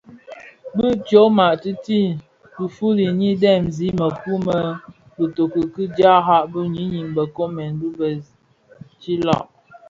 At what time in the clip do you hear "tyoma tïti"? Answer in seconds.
1.07-1.99